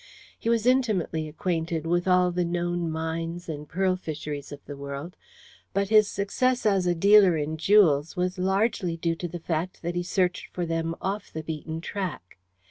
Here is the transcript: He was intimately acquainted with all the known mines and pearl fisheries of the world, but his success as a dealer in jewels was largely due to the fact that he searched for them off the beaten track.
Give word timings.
He 0.35 0.49
was 0.49 0.65
intimately 0.65 1.27
acquainted 1.27 1.85
with 1.85 2.07
all 2.07 2.31
the 2.31 2.43
known 2.43 2.89
mines 2.89 3.47
and 3.47 3.69
pearl 3.69 3.95
fisheries 3.95 4.51
of 4.51 4.65
the 4.65 4.75
world, 4.75 5.15
but 5.75 5.89
his 5.89 6.07
success 6.07 6.65
as 6.65 6.87
a 6.87 6.95
dealer 6.95 7.37
in 7.37 7.55
jewels 7.55 8.15
was 8.17 8.39
largely 8.39 8.97
due 8.97 9.15
to 9.17 9.27
the 9.27 9.37
fact 9.37 9.83
that 9.83 9.93
he 9.93 10.01
searched 10.01 10.47
for 10.51 10.65
them 10.65 10.95
off 11.01 11.31
the 11.31 11.43
beaten 11.43 11.81
track. 11.81 12.39